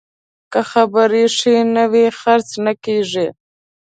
[0.51, 3.27] که خبرې ښې نه وي، خرڅ نه کېږي.